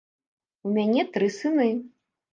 У 0.69 0.71
мяне 0.77 1.05
тры 1.19 1.29
сыны. 1.39 1.69